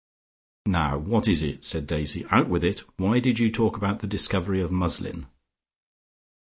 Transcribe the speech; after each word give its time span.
"Now, 0.65 0.97
what 0.97 1.27
is 1.27 1.43
it?" 1.43 1.63
said 1.63 1.85
Daisy. 1.85 2.25
"Out 2.31 2.49
with 2.49 2.63
it. 2.63 2.79
Why 2.97 3.19
did 3.19 3.37
you 3.37 3.51
talk 3.51 3.77
about 3.77 3.99
the 3.99 4.07
discovery 4.07 4.59
of 4.59 4.71
muslin?" 4.71 5.27